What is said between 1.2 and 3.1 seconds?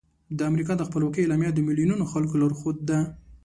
اعلامیه د میلیونونو خلکو لارښود ده.